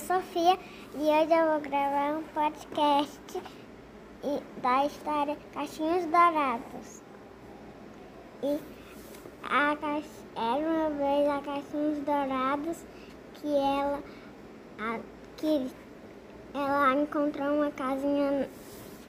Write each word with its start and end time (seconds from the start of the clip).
Sofia 0.00 0.58
e 0.96 0.98
hoje 0.98 1.32
eu 1.32 1.52
vou 1.52 1.60
gravar 1.60 2.18
um 2.18 2.22
podcast 2.34 3.40
da 4.60 4.86
história 4.86 5.36
Caixinhos 5.54 6.04
Dourados. 6.06 7.02
E 8.42 8.58
a, 9.44 9.76
era 10.34 10.68
uma 10.68 10.90
vez 10.90 11.28
a 11.28 11.40
Caixinhos 11.42 11.98
Dourados 12.00 12.78
que 13.34 13.54
ela, 13.54 14.02
a, 14.80 14.98
que 15.36 15.70
ela 16.52 16.94
encontrou 17.00 17.54
uma 17.54 17.70
casinha, 17.70 18.48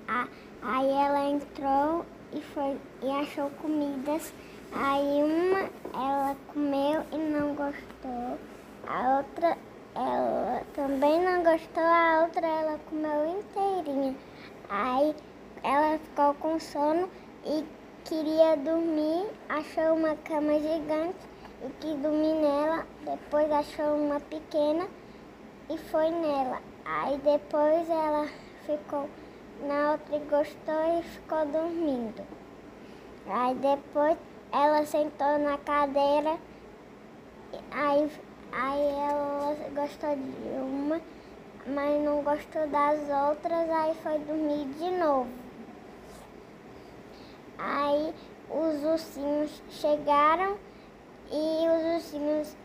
a, 0.08 0.28
aí 0.62 0.90
ela 0.90 1.30
entrou 1.32 2.06
e, 2.32 2.42
foi, 2.42 2.78
e 3.02 3.10
achou 3.10 3.50
comidas. 3.60 4.32
Aí 4.72 5.24
uma 5.24 5.70
ela 5.96 6.36
comeu 6.54 7.04
e 7.12 7.18
não 7.18 7.56
gostou. 7.56 8.13
A 8.94 9.18
outra, 9.18 9.58
ela 9.96 10.62
também 10.76 11.20
não 11.20 11.42
gostou, 11.44 11.84
a 11.84 12.26
outra 12.26 12.46
ela 12.46 12.80
comeu 12.88 13.40
inteirinha. 13.40 14.16
Aí 14.70 15.16
ela 15.64 15.98
ficou 15.98 16.36
com 16.36 16.60
sono 16.60 17.10
e 17.44 17.66
queria 18.06 18.56
dormir, 18.56 19.32
achou 19.50 19.96
uma 19.96 20.16
cama 20.18 20.60
gigante 20.60 21.18
e 21.64 21.70
quis 21.80 21.98
dormir 22.04 22.36
nela. 22.36 22.86
Depois 23.04 23.52
achou 23.52 23.96
uma 23.96 24.20
pequena 24.20 24.88
e 25.72 25.78
foi 25.90 26.12
nela. 26.12 26.62
Aí 26.86 27.18
depois 27.18 27.90
ela 27.90 28.28
ficou 28.68 29.10
na 29.68 29.94
outra 29.94 30.18
e 30.18 30.20
gostou 30.20 31.00
e 31.00 31.02
ficou 31.02 31.44
dormindo. 31.48 32.22
Aí 33.26 33.56
depois 33.56 34.20
ela 34.52 34.86
sentou 34.86 35.40
na 35.40 35.58
cadeira, 35.58 36.38
aí, 37.72 38.12
aí 38.56 38.88
ela 38.88 39.58
gostou 39.76 40.16
de 40.16 40.48
uma, 40.60 41.02
mas 41.68 42.02
não 42.02 42.22
gostou 42.24 42.68
das 42.68 43.00
outras, 43.30 43.70
aí 43.70 43.96
foi 44.04 44.20
dormir 44.20 44.66
de 44.78 44.92
novo. 44.92 45.28
Aí 47.58 48.14
os 48.50 48.84
ursinhos 48.84 49.62
chegaram 49.70 50.58
e 51.32 51.68
os 51.68 51.96
ursinhos 51.96 52.56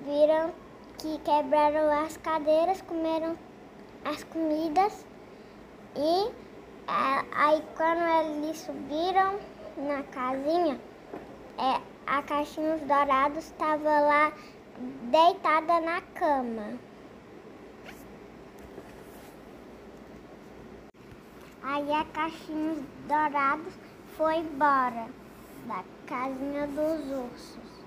viram 0.00 0.52
que 0.98 1.18
quebraram 1.18 1.90
as 2.04 2.16
cadeiras, 2.16 2.82
comeram 2.82 3.36
as 4.04 4.24
comidas 4.24 5.04
e 5.96 6.32
aí 7.32 7.62
quando 7.76 8.02
eles 8.42 8.58
subiram 8.58 9.38
na 9.76 10.02
casinha, 10.04 10.78
é, 11.58 11.80
a 12.06 12.22
Caixinhos 12.22 12.80
Dourados 12.82 13.44
estava 13.44 14.00
lá 14.00 14.32
deitada 15.10 15.80
na 15.80 16.00
cama. 16.00 16.78
Aí 21.62 21.92
a 21.92 22.04
Caixinhos 22.06 22.78
Dourados 23.06 23.74
foi 24.16 24.38
embora 24.38 25.08
da 25.66 25.84
casinha 26.06 26.66
dos 26.66 27.10
ursos. 27.10 27.79